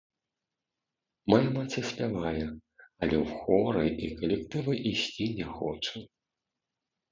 [1.33, 2.45] Мая маці спявае,
[3.01, 5.97] але ў хоры і калектывы ісці не хоча.